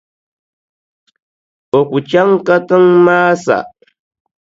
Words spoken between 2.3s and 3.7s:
katiŋa maa sa.